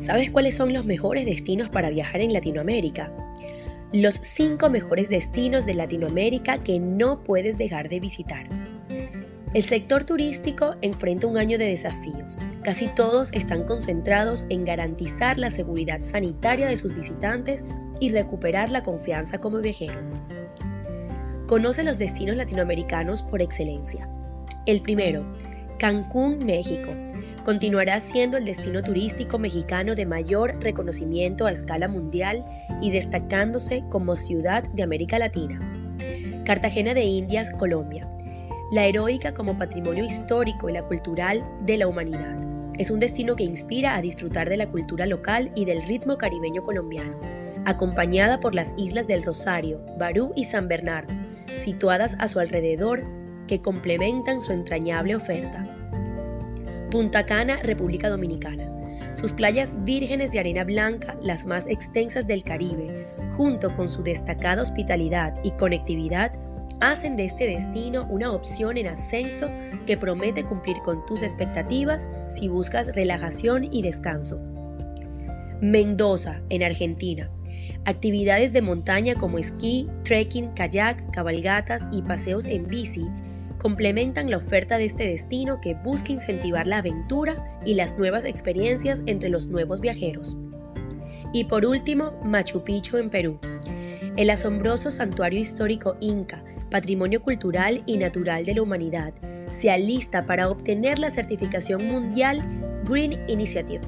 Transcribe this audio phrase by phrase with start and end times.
[0.00, 3.12] ¿Sabes cuáles son los mejores destinos para viajar en Latinoamérica?
[3.92, 8.48] Los 5 mejores destinos de Latinoamérica que no puedes dejar de visitar.
[9.52, 12.38] El sector turístico enfrenta un año de desafíos.
[12.64, 17.66] Casi todos están concentrados en garantizar la seguridad sanitaria de sus visitantes
[18.00, 20.00] y recuperar la confianza como viajero.
[21.46, 24.08] Conoce los destinos latinoamericanos por excelencia.
[24.64, 25.26] El primero,
[25.78, 26.90] Cancún, México.
[27.44, 32.44] Continuará siendo el destino turístico mexicano de mayor reconocimiento a escala mundial
[32.82, 35.58] y destacándose como ciudad de América Latina.
[36.44, 38.06] Cartagena de Indias, Colombia.
[38.72, 42.38] La heroica como patrimonio histórico y la cultural de la humanidad.
[42.78, 46.62] Es un destino que inspira a disfrutar de la cultura local y del ritmo caribeño
[46.62, 47.18] colombiano,
[47.64, 51.14] acompañada por las islas del Rosario, Barú y San Bernardo,
[51.56, 53.04] situadas a su alrededor
[53.48, 55.66] que complementan su entrañable oferta.
[56.90, 58.68] Punta Cana, República Dominicana.
[59.14, 64.62] Sus playas vírgenes de arena blanca, las más extensas del Caribe, junto con su destacada
[64.62, 66.32] hospitalidad y conectividad,
[66.80, 69.48] hacen de este destino una opción en ascenso
[69.86, 74.40] que promete cumplir con tus expectativas si buscas relajación y descanso.
[75.60, 77.30] Mendoza, en Argentina.
[77.84, 83.06] Actividades de montaña como esquí, trekking, kayak, cabalgatas y paseos en bici
[83.60, 89.02] complementan la oferta de este destino que busca incentivar la aventura y las nuevas experiencias
[89.06, 90.36] entre los nuevos viajeros.
[91.32, 93.38] Y por último, Machu Picchu en Perú.
[94.16, 99.12] El asombroso santuario histórico inca, patrimonio cultural y natural de la humanidad,
[99.48, 102.40] se alista para obtener la certificación mundial
[102.84, 103.82] Green Initiative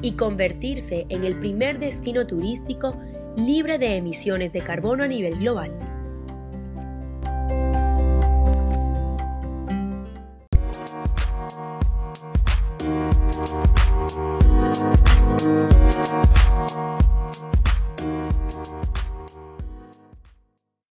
[0.00, 2.98] y convertirse en el primer destino turístico
[3.36, 5.76] libre de emisiones de carbono a nivel global.